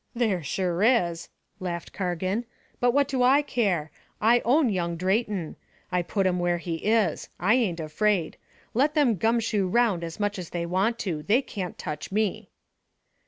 "There 0.15 0.41
sure 0.41 0.81
is," 0.81 1.29
laughed 1.59 1.93
Cargan. 1.93 2.45
"But 2.79 2.91
what 2.91 3.07
do 3.07 3.21
I 3.21 3.43
care? 3.43 3.91
I 4.19 4.39
own 4.43 4.69
young 4.69 4.95
Drayton. 4.97 5.57
I 5.91 6.01
put 6.01 6.25
him 6.25 6.39
where 6.39 6.57
he 6.57 6.77
is. 6.77 7.29
I 7.39 7.53
ain't 7.53 7.79
afraid. 7.79 8.37
Let 8.73 8.95
them 8.95 9.15
gumshoe 9.15 9.67
round 9.67 10.03
as 10.03 10.19
much 10.19 10.39
as 10.39 10.49
they 10.49 10.65
want 10.65 10.97
to. 11.05 11.21
They 11.21 11.43
can't 11.43 11.77
touch 11.77 12.11
me." 12.11 12.49